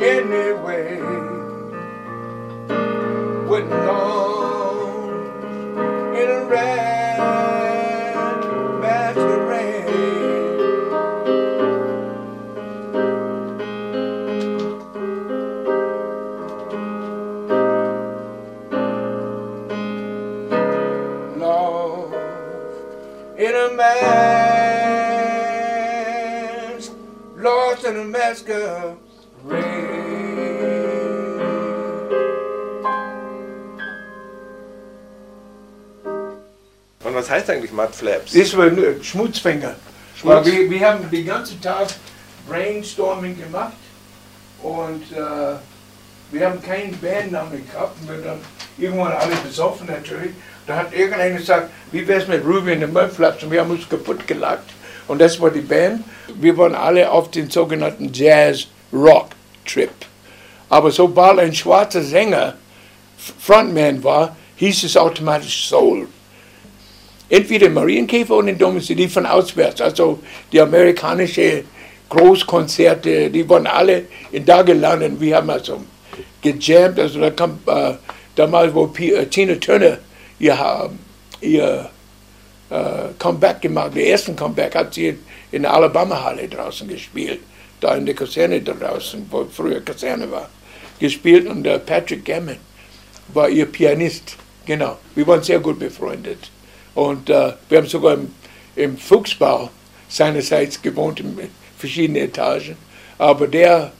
[0.00, 1.37] anyway.
[37.08, 38.32] Und was heißt eigentlich Mud Flaps?
[38.32, 39.76] Das war nur Schmutzfänger.
[40.22, 41.88] Weil wir, wir haben den ganzen Tag
[42.46, 43.72] Brainstorming gemacht
[44.62, 45.56] und äh,
[46.30, 47.96] wir haben keinen Bandnamen gehabt.
[48.06, 48.40] Wir dann
[48.76, 50.32] irgendwann alle besoffen natürlich.
[50.66, 53.42] Da hat irgendeiner gesagt, wie wär's mit Ruby und den Mudflaps?
[53.42, 54.64] Und wir haben uns kaputt gelacht.
[55.06, 56.04] Und das war die Band.
[56.34, 59.90] Wir waren alle auf den sogenannten Jazz-Rock-Trip.
[60.68, 62.54] Aber sobald ein schwarzer Sänger
[63.38, 66.06] Frontman war, hieß es automatisch Soul
[67.28, 70.20] entweder Marienkäfer und Domus, die von auswärts, also
[70.52, 71.64] die amerikanische
[72.08, 75.20] Großkonzerte, die waren alle in da gelandet.
[75.20, 75.82] Wir haben also
[76.40, 77.94] gejammt, also da kam äh,
[78.34, 79.98] damals, wo P äh, Tina Turner
[80.38, 80.90] ihr,
[81.40, 81.90] ihr
[82.70, 82.74] äh,
[83.18, 85.18] Comeback gemacht, der ersten Comeback hat sie in,
[85.52, 87.40] in der Alabama-Halle draußen gespielt,
[87.80, 90.48] da in der Kaserne draußen, wo früher Kaserne war,
[90.98, 92.56] gespielt und äh, Patrick Gammon
[93.34, 94.96] war ihr Pianist, genau.
[95.14, 96.50] Wir waren sehr gut befreundet.
[96.98, 98.32] Und äh, wir haben sogar im,
[98.74, 99.70] im Fuchsbau
[100.08, 101.38] seinerseits gewohnt, in
[101.76, 102.76] verschiedenen Etagen.
[103.18, 103.92] Aber der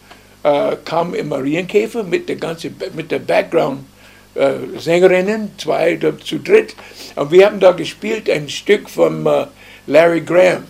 [0.42, 6.74] äh, kam im Marienkäfer mit der ganzen, mit der Background-Sängerinnen, zwei da, zu dritt.
[7.14, 9.46] Und wir haben da gespielt ein Stück von äh,
[9.86, 10.64] Larry Graham.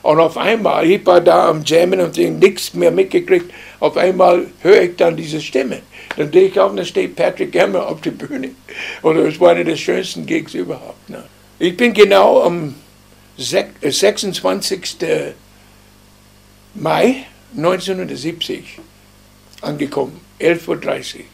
[0.00, 3.52] Und auf einmal, ich war da am Jammen und nichts mehr mitgekriegt.
[3.80, 5.80] Auf einmal höre ich dann diese Stimme.
[6.16, 8.52] Dann sehe ich auf, da steht Patrick Gammer auf der Bühne.
[9.02, 11.10] Und es war eine der schönsten Gigs überhaupt.
[11.10, 11.24] Ne?
[11.60, 12.76] Ich bin genau am
[13.36, 14.96] 26.
[16.74, 17.26] Mai
[17.56, 18.78] 1970
[19.62, 21.24] angekommen, 11.30 Uhr.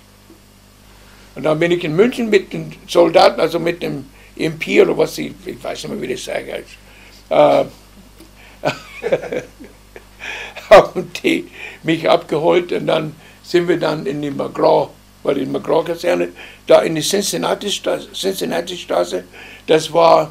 [1.35, 5.19] Und dann bin ich in München mit den Soldaten, also mit dem MP oder was
[5.19, 6.65] ich, ich weiß nicht mehr, wie das heißt,
[7.29, 7.65] äh,
[10.71, 11.51] haben die
[11.83, 14.89] mich abgeholt und dann sind wir dann in die McGraw,
[15.25, 16.29] weil die McGraw-Kaserne,
[16.69, 19.25] da in die Cincinnati-Straße, Cincinnati -Straße,
[19.67, 20.31] das war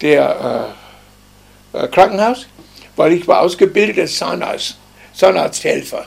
[0.00, 0.74] der
[1.74, 2.46] äh, äh, Krankenhaus,
[2.94, 4.76] weil ich war ausgebildeter Zahnarzt,
[5.14, 6.06] Zahnarzthelfer.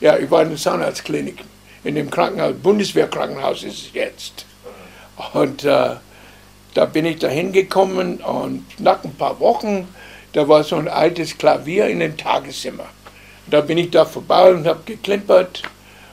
[0.00, 1.38] Ja, ich war in der Zahnarztklinik,
[1.84, 4.46] in dem Krankenhaus, Bundeswehrkrankenhaus ist es jetzt.
[5.34, 5.96] Und äh,
[6.74, 9.88] da bin ich da hingekommen und nach ein paar Wochen,
[10.32, 12.86] da war so ein altes Klavier in dem Tageszimmer.
[13.48, 15.62] Da bin ich da vorbei und habe geklimpert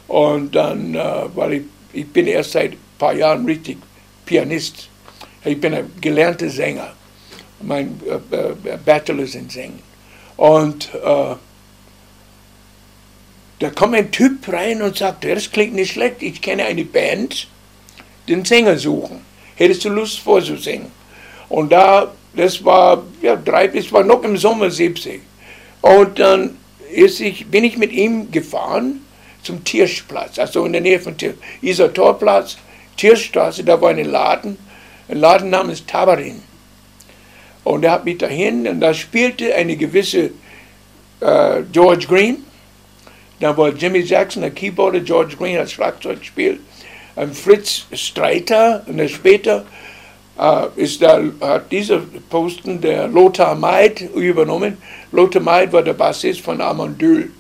[0.09, 3.77] und dann, äh, weil ich, ich bin erst seit ein paar Jahren richtig
[4.25, 4.89] Pianist.
[5.45, 6.93] Ich bin ein gelernter Sänger.
[7.61, 9.79] Mein äh, äh, Bachelor ist in Singen.
[10.35, 11.35] Und äh,
[13.59, 17.47] da kommt ein Typ rein und sagt, das klingt nicht schlecht, ich kenne eine Band,
[18.27, 19.21] den Sänger suchen.
[19.55, 20.87] Hättest du Lust vorzusingen?
[21.49, 25.21] Und da, das war, ja, drei, das war noch im Sommer 70.
[25.81, 26.57] Und dann
[26.91, 29.01] ist ich, bin ich mit ihm gefahren
[29.43, 32.57] zum Tirschplatz, also in der Nähe von Tirsch, Isar Torplatz,
[32.97, 34.57] Tirschstraße, da war ein Laden,
[35.07, 36.41] ein Laden namens Tabarin.
[37.63, 40.31] Und er hat mich dahin und da spielte eine gewisse
[41.19, 42.37] äh, George Green.
[43.39, 46.59] Da war Jimmy Jackson, der Keyboarder, George Green als Schlagzeug spielt.
[47.15, 49.65] Ein Fritz Streiter und dann später
[50.39, 54.77] äh, ist da, hat dieser Posten der Lothar Maid übernommen.
[55.11, 57.31] Lothar Maid war der Bassist von Amandül.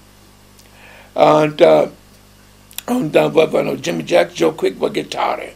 [1.19, 1.87] Und, äh,
[2.85, 5.49] und dann war, war noch Jimmy Jackson, Joe Quick war Gitarre.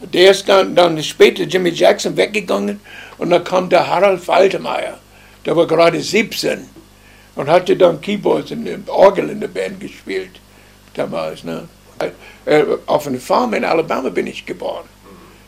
[0.00, 2.80] Der ist dann, dann später Jimmy Jackson weggegangen
[3.16, 4.98] und dann kam der Harald Faltermeier.
[5.44, 6.68] Der war gerade 17
[7.36, 10.40] und hatte dann Keyboards und Orgel in der Band gespielt
[10.94, 11.44] damals.
[11.44, 11.68] Ne?
[12.86, 14.86] Auf einer Farm in Alabama bin ich geboren.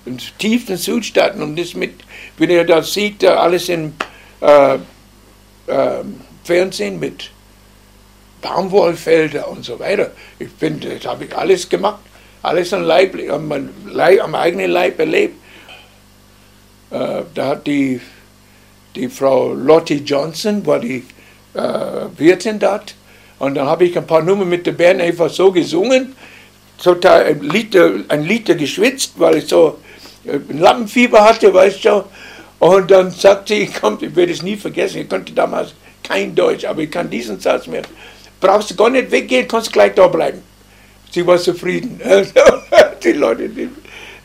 [0.06, 1.94] In tiefen Südstaaten und das mit,
[2.36, 3.92] wenn ihr das sieht, alles im
[4.40, 4.76] äh,
[5.66, 6.04] äh,
[6.44, 7.32] Fernsehen mit
[8.40, 10.10] Baumwollfelder und so weiter.
[10.38, 12.00] Ich bin, das habe ich alles gemacht
[12.42, 15.34] alles am, Leib, am, Leib, am eigenen Leib erlebt.
[16.90, 18.00] Äh, da hat die,
[18.94, 21.04] die Frau Lottie Johnson, war die
[21.54, 21.60] äh,
[22.16, 22.94] Wirtin dort.
[23.38, 26.16] Und dann habe ich ein paar Nummern mit der Band einfach so gesungen,
[26.82, 29.78] total ein Liter, ein Liter geschwitzt, weil ich so
[30.24, 32.04] äh, ein Lampenfieber hatte, weißt du.
[32.60, 36.64] Und dann sagte sie, kommt, ich werde es nie vergessen, ich konnte damals kein Deutsch,
[36.64, 37.82] aber ich kann diesen Satz mehr.
[38.40, 40.42] Brauchst du gar nicht weggehen, kannst gleich da bleiben.
[41.10, 42.00] Sie war zufrieden.
[42.04, 42.32] Also,
[43.02, 43.68] die Leute, die,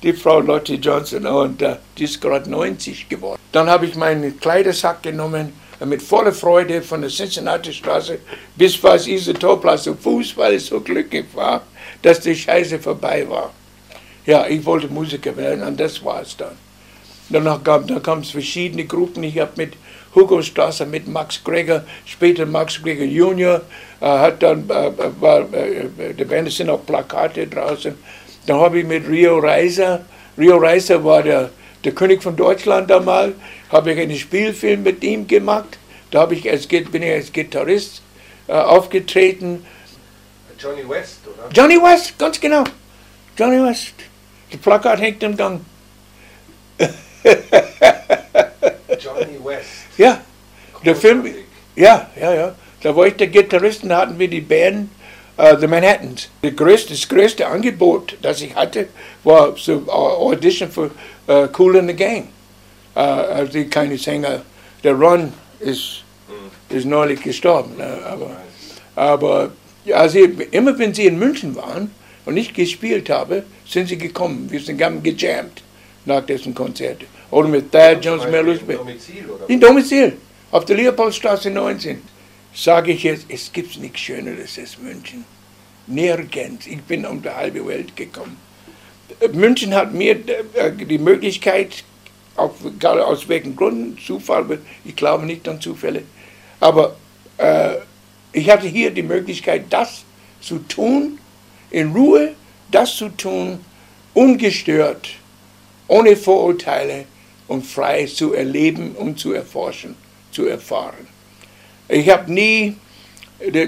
[0.01, 3.39] die Frau Lottie Johnson, und uh, die ist gerade 90 geworden.
[3.51, 5.53] Dann habe ich meinen Kleidersack genommen,
[5.85, 8.19] mit voller Freude von der Cincinnati Straße
[8.55, 11.61] bis fast Isotoplatz zu Fuß, weil ich so glücklich war,
[12.01, 13.51] dass die Scheiße vorbei war.
[14.25, 16.55] Ja, ich wollte Musiker werden und das war es dann.
[17.29, 19.23] Danach kam, da kamen es verschiedene Gruppen.
[19.23, 19.73] Ich habe mit
[20.15, 23.61] Hugo Strasser, mit Max Greger, später Max Greger Junior,
[23.99, 27.95] äh, hat dann, äh, war, äh, der Band sind auch Plakate draußen.
[28.45, 30.05] Dann habe ich mit Rio Reiser,
[30.37, 31.49] Rio Reiser war der,
[31.83, 33.33] der König von Deutschland damals,
[33.69, 35.77] habe ich einen Spielfilm mit ihm gemacht.
[36.11, 38.01] Da habe ich als, bin ich als Gitarrist
[38.47, 39.65] äh, aufgetreten.
[40.59, 41.49] Johnny West, oder?
[41.51, 42.63] Johnny West, ganz genau.
[43.37, 43.93] Johnny West.
[44.51, 45.61] Das Plakat hängt im Gang.
[48.99, 49.69] Johnny West.
[49.97, 50.21] Ja,
[50.83, 51.25] der Film,
[51.75, 52.55] ja, ja, ja.
[52.81, 54.89] Da war ich der Gitarrist und da hatten wir die Band
[55.37, 56.29] uh, The Manhattans.
[56.41, 58.87] Das größte, das größte Angebot, das ich hatte,
[59.23, 60.91] war so Audition für
[61.27, 62.27] uh, Cool in the Gang.
[62.95, 64.41] Uh, also keine Sänger.
[64.83, 66.75] Der Ron ist, mhm.
[66.77, 67.77] ist neulich gestorben.
[67.77, 67.99] Ne?
[68.05, 68.31] Aber,
[68.95, 69.51] aber
[69.93, 70.19] also
[70.51, 71.91] immer wenn sie in München waren
[72.25, 74.47] und ich gespielt habe, sind sie gekommen.
[74.49, 75.63] Wir sind haben gejammt
[76.05, 77.01] nach dessen Konzert.
[77.33, 78.59] Oder mit Thad Jones Mellus.
[78.59, 79.49] In Domizil, oder?
[79.49, 80.17] In Domizil,
[80.51, 81.99] auf der Leopoldstraße 19.
[82.53, 85.25] Sage ich jetzt, es gibt nichts Schöneres als München.
[85.87, 86.67] Nirgends.
[86.67, 88.37] Ich bin um die halbe Welt gekommen.
[89.33, 90.15] München hat mir
[90.53, 91.83] äh, die Möglichkeit,
[92.35, 96.03] auch egal aus welchen Gründen, Zufall, ich glaube nicht an Zufälle,
[96.59, 96.95] aber
[97.37, 97.75] äh,
[98.31, 100.03] ich hatte hier die Möglichkeit, das
[100.39, 101.19] zu tun,
[101.69, 102.33] in Ruhe,
[102.71, 103.59] das zu tun,
[104.13, 105.09] ungestört,
[105.87, 107.05] ohne Vorurteile
[107.47, 109.95] und frei zu erleben und zu erforschen,
[110.31, 111.07] zu erfahren.
[111.87, 112.75] Ich habe nie,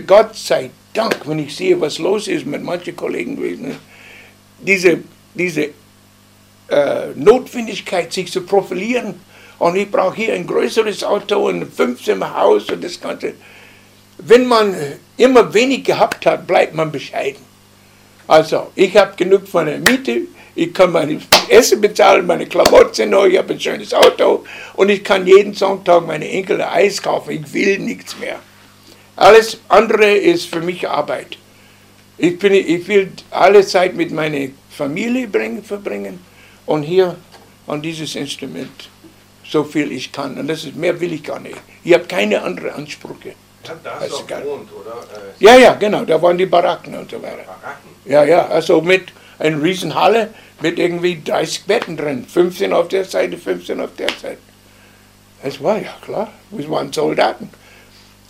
[0.07, 3.75] Gott sei Dank, wenn ich sehe, was los ist mit manchen Kollegen gewesen,
[4.61, 4.99] diese,
[5.33, 5.69] diese
[6.69, 9.15] äh, Notwendigkeit, sich zu profilieren,
[9.57, 13.35] und ich brauche hier ein größeres Auto, ein Fünfzimmerhaus und das Ganze.
[14.17, 14.75] Wenn man
[15.15, 17.41] immer wenig gehabt hat, bleibt man bescheiden.
[18.27, 20.23] Also, ich habe genug von der Miete,
[20.55, 24.89] ich kann mein Essen bezahlen, meine Klamotten sind neu, ich habe ein schönes Auto und
[24.89, 27.31] ich kann jeden Sonntag meine Enkel Eis kaufen.
[27.31, 28.39] Ich will nichts mehr.
[29.17, 31.37] Alles andere ist für mich Arbeit.
[32.17, 36.19] Ich, bin, ich will alle Zeit mit meiner Familie bringen, verbringen
[36.65, 37.17] und hier
[37.67, 38.89] an dieses Instrument
[39.43, 40.37] so viel ich kann.
[40.37, 41.57] Und das ist mehr will ich gar nicht.
[41.83, 43.33] Ich habe keine anderen Ansprüche.
[43.63, 44.91] Da hast du gewohnt, oder?
[44.91, 47.37] Äh, ja, ja, genau, da waren die Baracken und so weiter.
[47.37, 47.89] Baracken?
[48.05, 50.29] Ja, ja, also mit einer Riesenhalle
[50.61, 52.25] mit irgendwie 30 Betten drin.
[52.27, 54.37] 15 auf der Seite, 15 auf der Seite.
[55.43, 57.49] Das war ja klar, wir waren Soldaten.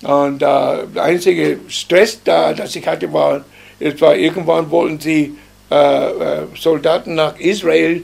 [0.02, 3.46] Und äh, der einzige Stress, da, das ich hatte, war,
[3.80, 5.36] es war irgendwann wollten sie
[5.72, 8.04] äh, äh, Soldaten nach Israel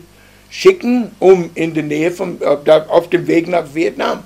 [0.49, 4.23] schicken, um in der Nähe von, auf dem Weg nach Vietnam.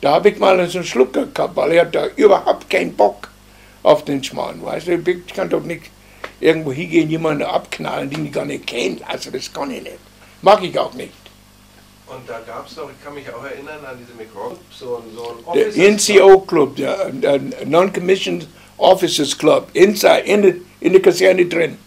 [0.00, 3.28] Da habe ich mal einen Schluck gehabt, weil ich hatte überhaupt keinen Bock
[3.82, 4.62] auf den Schmarrn.
[4.62, 5.90] Weißt du, ich kann doch nicht
[6.40, 8.96] irgendwo hingehen, jemanden abknallen, den ich gar nicht kenne.
[9.06, 9.98] Also das kann ich nicht.
[10.42, 11.12] Mag ich auch nicht.
[12.06, 15.52] Und da gab es doch, ich kann mich auch erinnern an diese McCall, so, so
[15.52, 18.48] ein Der NCO Club, der, Non-Commissioned
[18.78, 21.78] Officers Club, inside, in, der, in der Kaserne drin.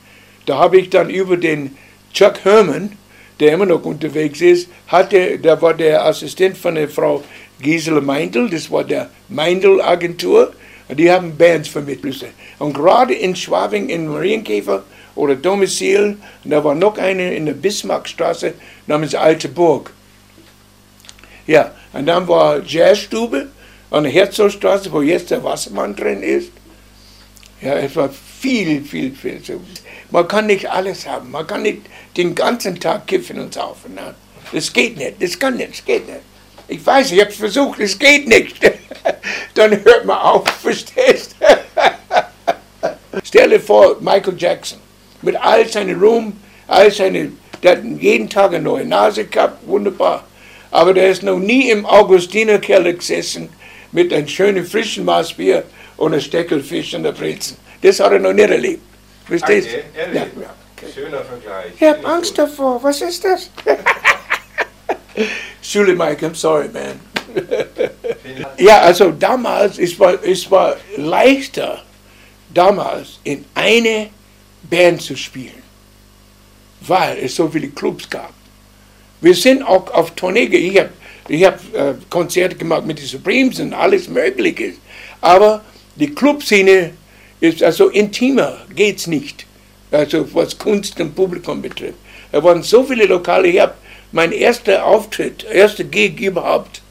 [0.46, 1.78] Da habe ich dann über den
[2.14, 2.98] Chuck Herman,
[3.42, 7.22] der immer noch unterwegs ist, hatte, der war der Assistent von der Frau
[7.60, 10.54] Gisela Meindl, das war der Meindl Agentur,
[10.90, 12.26] die haben Bands vermittelt.
[12.60, 14.84] Und gerade in Schwabing, in Marienkäfer
[15.16, 18.54] oder Domizil, da war noch eine in der Bismarckstraße
[18.88, 19.92] namens Alte Burg.
[21.46, 23.48] Ja, und dann war Jazzstube
[23.92, 26.52] an der Herzogstraße, wo jetzt der Wassermann drin ist.
[27.62, 29.42] Ja, es war viel, viel, viel.
[30.12, 31.32] Man kann nicht alles haben.
[31.32, 31.82] Man kann nicht
[32.18, 33.94] den ganzen Tag kiffen und saufen.
[33.96, 34.16] Ne?
[34.52, 35.22] Das geht nicht.
[35.22, 35.72] Das kann nicht.
[35.72, 36.33] Das geht nicht.
[36.74, 37.80] Ich weiß, ich habe es versucht.
[37.80, 38.58] Es geht nicht.
[39.54, 40.44] Dann hört man auf.
[40.62, 41.36] Verstehst?
[43.24, 44.80] Stell dir vor, Michael Jackson
[45.22, 46.34] mit all seinem Ruhm,
[46.68, 50.24] all seine, der hat jeden Tag eine neue Nase gehabt, wunderbar.
[50.72, 53.50] Aber der ist noch nie im Augustinerkeller gesessen
[53.92, 55.64] mit einem schönen frischen Maßbier
[55.98, 57.56] und einem Steckelfisch und der Brezen.
[57.84, 58.82] Das hat er noch nicht erlebt.
[59.28, 59.76] Verstehst du?
[59.76, 60.28] Okay, ja, ja,
[60.76, 60.92] okay.
[60.92, 61.74] Schöner Vergleich.
[61.80, 62.82] Ich habe Angst davor.
[62.82, 63.52] Was ist das?
[65.64, 67.00] Schule Mike, I'm sorry, man.
[68.58, 71.82] ja, also damals, es war, es war leichter,
[72.54, 74.10] damals in eine
[74.70, 75.64] Band zu spielen,
[76.82, 78.34] weil es so viele Clubs gab.
[79.22, 80.90] Wir sind auch auf Tournee, ich habe
[81.30, 84.74] ich hab, äh, Konzerte gemacht mit den Supremes und alles Mögliche,
[85.22, 85.64] aber
[85.96, 86.92] die Clubszene
[87.40, 89.46] ist also intimer geht's nicht.
[89.92, 92.00] Also was Kunst und Publikum betrifft.
[92.32, 93.48] Da waren so viele Lokale.
[93.48, 93.76] Ich habe
[94.14, 96.82] mein erster Auftritt, erster Gig überhaupt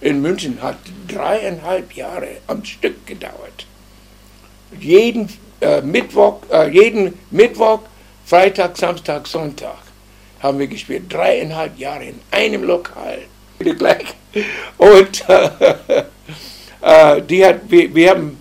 [0.00, 3.66] in München hat dreieinhalb Jahre am Stück gedauert.
[4.78, 5.28] Jeden
[5.60, 7.80] äh, Mittwoch, äh, jeden Mittwoch,
[8.24, 9.78] Freitag, Samstag, Sonntag
[10.40, 11.12] haben wir gespielt.
[11.12, 13.22] Dreieinhalb Jahre in einem Lokal.
[14.78, 15.50] Und äh,
[17.16, 18.40] äh, die hat, wir, wir haben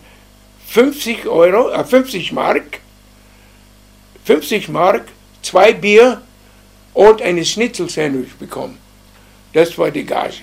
[0.67, 2.82] 50 Euro, äh, 50 Mark,
[4.25, 5.08] 50 Mark,
[5.41, 6.22] zwei Bier
[6.98, 8.80] und eine Schnitzelsandwich bekommen.
[9.54, 10.42] Das war die Gage.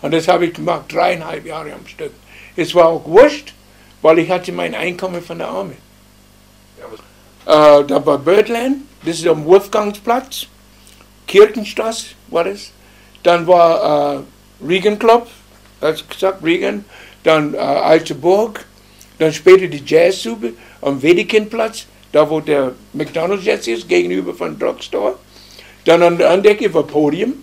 [0.00, 2.12] Und das habe ich gemacht, dreieinhalb Jahre am Stück.
[2.54, 3.52] Es war auch wurscht,
[4.00, 5.74] weil ich hatte mein Einkommen von der Arme.
[6.78, 10.46] Ja, äh, da war Birdland, das ist am Wolfgangsplatz,
[11.26, 12.70] Kirchenstraße war das.
[13.24, 15.26] Dann war äh, Regan Club,
[15.80, 16.84] hast gesagt, Regan.
[17.24, 18.64] Dann äh, Alte Burg,
[19.18, 25.16] dann später die Jazzsuppe am Wedekindplatz, da wo der McDonald's jetzt ist, gegenüber von Drugstore.
[25.84, 27.34] Dann an der Andecke war Podium.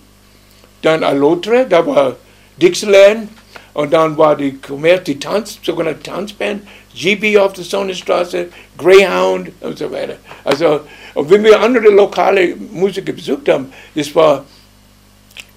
[0.82, 2.16] Dann Alotre, da war
[2.58, 3.30] Dixieland.
[3.74, 9.78] Und dann war die Commerz, die Tanz, sogenannte Tanzband, GB auf der Sonnenstraße, Greyhound und
[9.78, 10.16] so weiter.
[10.46, 10.80] Also,
[11.14, 14.46] und wenn wir andere lokale Musiker besucht haben, das war,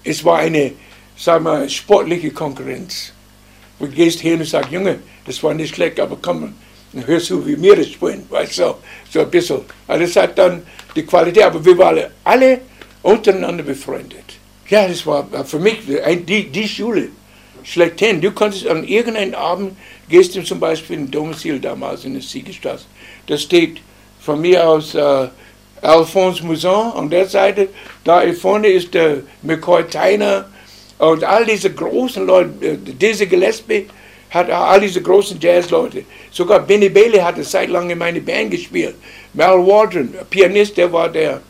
[0.03, 0.73] es war eine,
[1.15, 3.13] sagen wir, sportliche Konkurrenz.
[3.79, 6.55] Du gehst hin und sagst, Junge, das war nicht schlecht, aber komm,
[7.05, 8.75] hörst du, wie wir das spielen, weißt du,
[9.09, 9.61] so, ein bisschen.
[9.87, 10.63] Also das hat dann
[10.95, 12.61] die Qualität, aber wir waren alle
[13.01, 14.23] untereinander befreundet.
[14.67, 15.79] Ja, das war für mich
[16.27, 17.09] die, die Schule
[17.63, 18.21] schlechthin.
[18.21, 19.75] Du konntest an irgendeinem Abend,
[20.07, 22.85] gehst du zum Beispiel in Domizil damals in der Siegestraße,
[23.27, 23.81] da steht
[24.19, 25.27] von mir aus äh,
[25.81, 27.69] Alphonse Mouzon an der Seite,
[28.03, 30.49] da vorne ist der McCoy Tyner
[30.97, 33.87] und all diese großen Leute, äh, Dizzy Gillespie,
[34.29, 36.03] hat all diese großen Jazzleute.
[36.31, 38.95] Sogar Benny Bailey hat eine Zeit lang in meine Band gespielt.
[39.33, 41.41] Mel Waldron, Pianist, der war der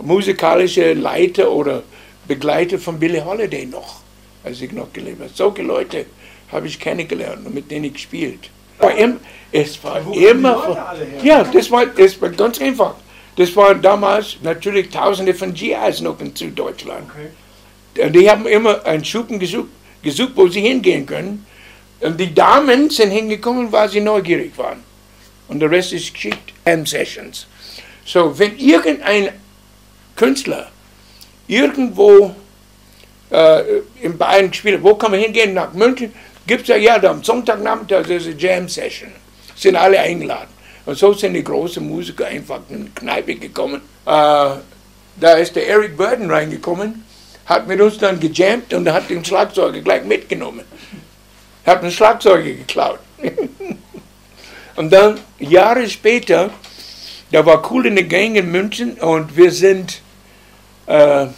[0.00, 1.82] musikalische Leiter oder
[2.26, 4.00] Begleiter von Billie Holiday noch,
[4.44, 5.30] als ich noch gelebt habe.
[5.34, 6.06] Solche Leute
[6.50, 8.50] habe ich kennengelernt und mit denen ich gespielt.
[8.78, 9.18] War im,
[9.50, 12.94] es war immer, ja, das war, das war ganz einfach.
[13.36, 17.08] Das waren damals natürlich Tausende von GIs noch in Süddeutschland.
[17.10, 18.10] Okay.
[18.10, 19.68] Die haben immer einen Schuppen gesucht,
[20.02, 21.46] gesucht, wo sie hingehen können.
[22.02, 24.82] Und die Damen sind hingekommen, weil sie neugierig waren.
[25.48, 26.52] Und der Rest ist Geschichte.
[26.64, 27.46] M-Sessions.
[28.04, 29.30] So, wenn irgendein
[30.16, 30.68] Künstler
[31.46, 32.34] irgendwo
[33.30, 33.62] äh,
[34.00, 35.54] in Bayern gespielt hat, wo kann man hingehen?
[35.54, 36.12] Nach München
[36.46, 39.12] gibt es ja, ja, am Sonntagnachmittag ist eine Jam-Session.
[39.56, 40.48] Sind alle eingeladen.
[40.84, 43.80] Und so sind die großen Musiker einfach in die Kneipe gekommen.
[44.06, 44.50] Äh,
[45.16, 47.04] da ist der Eric Burden reingekommen,
[47.46, 50.64] hat mit uns dann gejammt und hat den Schlagzeuger gleich mitgenommen.
[51.64, 52.98] Hat einen Schlagzeuger geklaut.
[54.76, 56.50] und dann, Jahre später,
[57.30, 60.02] da war Cool in the Gang in München und wir sind,
[60.86, 61.28] äh, äh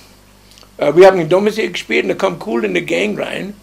[0.78, 3.54] wir haben in Domizil gespielt und da kam Cool in the Gang rein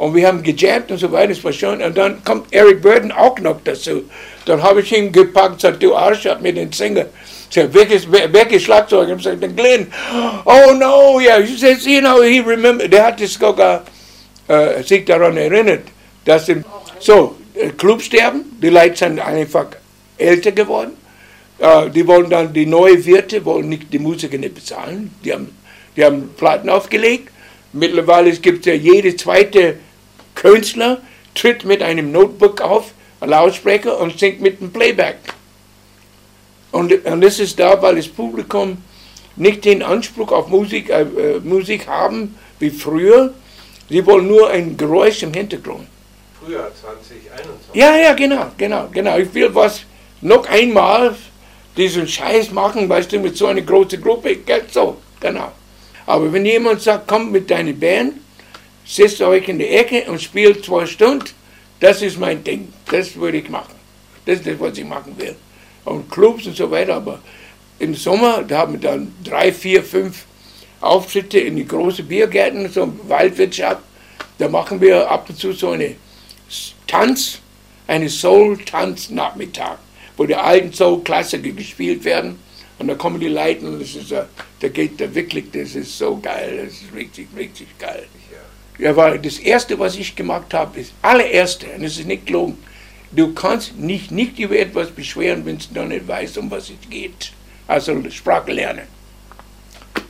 [0.00, 1.82] und wir haben gejammt und so weiter, das war schön.
[1.82, 4.04] Und dann kommt Eric Burden auch noch dazu.
[4.46, 7.04] Dann habe ich ihn gepackt und gesagt, du Arsch, hat mir den Sänger.
[7.50, 9.10] Said, welches, welches Schlagzeug?
[9.14, 9.92] Ich sagte, Glenn.
[10.46, 11.40] Oh no, yeah.
[11.40, 12.88] He says, you know, he remember.
[12.88, 13.82] Der hat sich sogar
[14.48, 15.82] äh, sich daran erinnert,
[16.24, 16.64] dass im,
[16.98, 19.66] so, äh, Clubsterben, die Leute sind einfach
[20.18, 20.92] älter geworden.
[21.58, 25.14] Äh, die wollen dann, die neue Wirte wollen nicht die Musiker nicht bezahlen.
[25.24, 25.48] Die haben,
[25.96, 27.30] die haben Platten aufgelegt.
[27.72, 29.76] Mittlerweile gibt es ja jede zweite
[30.34, 31.00] Künstler
[31.34, 35.18] tritt mit einem Notebook auf, ein Lautsprecher und singt mit dem Playback.
[36.72, 38.78] Und, und das ist da, weil das Publikum
[39.36, 43.34] nicht den Anspruch auf Musik, äh, äh Musik haben wie früher.
[43.88, 45.86] Sie wollen nur ein Geräusch im Hintergrund.
[46.40, 47.74] Früher, 2021.
[47.74, 49.18] Ja, ja, genau, genau, genau.
[49.18, 49.82] Ich will was
[50.22, 51.14] noch einmal
[51.76, 55.52] diesen Scheiß machen, weißt du, mit so einer großen Gruppe, geht so, genau.
[56.06, 58.14] Aber wenn jemand sagt, kommt mit deiner Band,
[58.86, 61.26] setzt euch in die Ecke und spielt zwei Stunden,
[61.78, 62.72] das ist mein Ding.
[62.90, 63.74] Das würde ich machen.
[64.24, 65.36] Das ist das, was ich machen will.
[65.84, 67.20] Und Clubs und so weiter, aber
[67.78, 70.24] im Sommer, da haben wir dann drei, vier, fünf
[70.80, 73.82] Auftritte in die großen Biergärten, so Waldwirtschaft.
[74.38, 75.96] Da machen wir ab und zu so eine
[76.86, 77.38] Tanz,
[77.86, 79.78] eine Soul-Tanz-Nachmittag,
[80.16, 82.38] wo die alten Soul-Klassiker gespielt werden.
[82.78, 86.18] Und da kommen die Leute und das ist, da geht da wirklich, das ist so
[86.18, 88.06] geil, das ist richtig, richtig geil.
[88.78, 92.56] Ja, weil das Erste, was ich gemacht habe, ist allererste, und es ist nicht gelogen,
[93.12, 96.88] du kannst nicht, nicht über etwas beschweren, wenn du noch nicht weißt, um was es
[96.88, 97.32] geht.
[97.66, 98.86] Also Sprache lernen.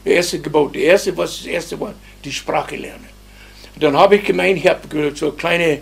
[0.05, 1.95] Das erste Gebot, das erste, was das erste war,
[2.25, 3.09] die Sprache lernen.
[3.75, 5.81] Und dann habe ich gemeint, ich habe so kleine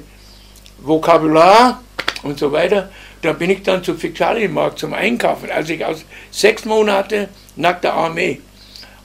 [0.78, 1.82] Vokabular
[2.22, 2.90] und so weiter.
[3.22, 7.94] Da bin ich dann zum Fixalienmarkt zum Einkaufen, als ich aus sechs Monate nach der
[7.94, 8.40] Armee.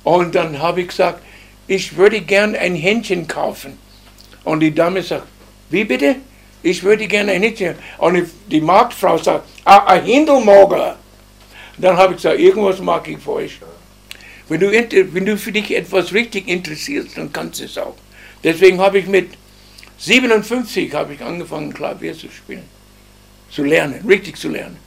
[0.04, 1.22] Und dann habe ich gesagt,
[1.68, 3.78] ich würde gern ein Händchen kaufen.
[4.44, 5.28] Und die Dame sagt,
[5.70, 6.18] wie bitte?
[6.62, 7.76] Ich würde gerne ein Händchen.
[7.98, 10.98] Und die Marktfrau sagt, ah, ein Händelmager.
[11.78, 13.60] Dann habe ich gesagt, irgendwas mag ich für euch.
[14.48, 17.96] Wenn du, wenn du für dich etwas richtig interessierst, dann kannst du es auch.
[18.44, 19.30] Deswegen habe ich mit
[20.04, 22.64] 57 habe ich angefangen, Klavier zu spielen.
[23.50, 24.78] Zu lernen, richtig zu lernen.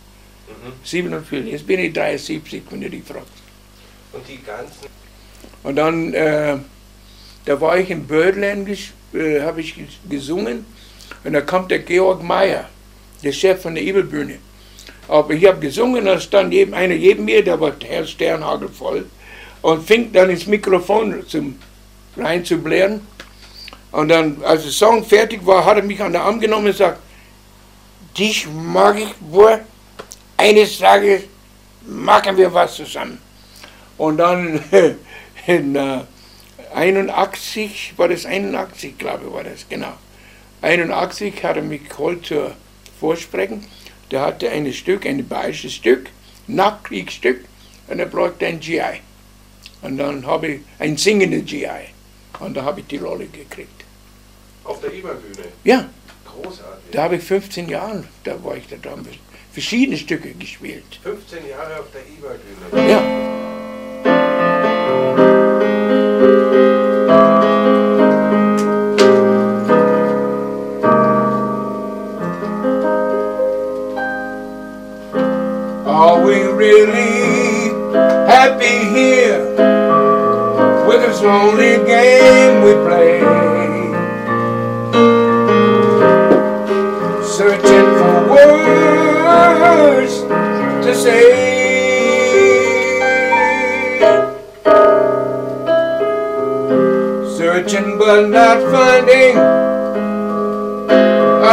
[0.47, 0.73] Mhm.
[0.85, 1.53] 47.
[1.53, 3.29] Jetzt bin ich 73, wenn du dich fragst.
[4.13, 4.89] Und die ganzen.
[5.63, 6.59] Und dann, äh,
[7.47, 8.69] da war ich in Birdland,
[9.15, 9.75] äh, habe ich
[10.09, 10.67] gesungen.
[11.25, 12.69] Und da kommt der Georg Meyer,
[13.25, 14.39] der Chef von der Ebelbühne.
[15.09, 19.07] Aber ich habe gesungen, da stand jedem, einer neben mir, der war Herr Sternhagel voll,
[19.63, 21.59] und fing dann ins Mikrofon zum,
[22.17, 23.01] rein zu blären.
[23.97, 26.73] Und dann, als der Song fertig war, hat er mich an den Arm genommen und
[26.73, 26.99] gesagt,
[28.15, 29.65] dich mag ich wohl,
[30.37, 31.23] eines Tages
[31.87, 33.19] machen wir was zusammen.
[33.97, 34.63] Und dann
[35.47, 36.01] in äh,
[36.75, 39.95] 81, war das 81, glaube ich, war das, genau.
[40.61, 42.53] 81 hat er mich geholt zur
[43.01, 43.65] Vorsprechen.
[44.11, 46.11] Der hatte ein Stück, ein bayerisches Stück,
[46.49, 47.47] Nachkriegsstück,
[47.89, 49.01] und er brauchte ein GI.
[49.81, 51.95] Und dann habe ich ein singendes GI.
[52.41, 53.76] Und da habe ich die Rolle gekriegt.
[54.67, 55.49] Auf der Eberbühne?
[55.65, 55.89] Ja.
[56.25, 56.91] Großartig.
[56.93, 59.07] Da habe ich 15 Jahre, da war ich da dran,
[59.53, 61.01] verschiedene Stücke gespielt.
[61.03, 62.91] 15 Jahre auf der Eberbühne?
[62.91, 63.46] Ja.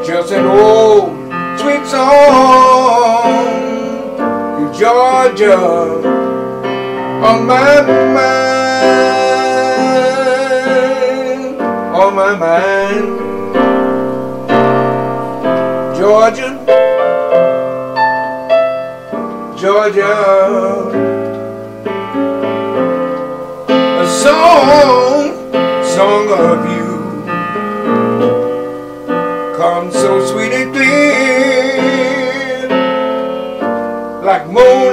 [0.05, 1.11] Just an old
[1.59, 2.13] sweet song,
[4.73, 5.57] Georgia,
[7.19, 7.81] on oh, my
[8.15, 8.39] mind,
[11.93, 13.22] on my mind.
[16.13, 16.49] Georgia,
[19.57, 20.13] Georgia,
[23.99, 25.33] a song,
[25.83, 26.91] song of you,
[29.57, 32.69] comes so sweet and clear,
[34.23, 34.92] like moonlight